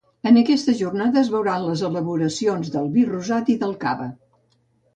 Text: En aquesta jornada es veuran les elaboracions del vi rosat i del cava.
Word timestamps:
En 0.27 0.37
aquesta 0.39 0.73
jornada 0.79 1.19
es 1.21 1.29
veuran 1.33 1.67
les 1.67 1.83
elaboracions 1.91 2.73
del 2.77 2.89
vi 2.97 3.07
rosat 3.13 3.55
i 3.57 3.61
del 3.67 3.77
cava. 3.87 4.13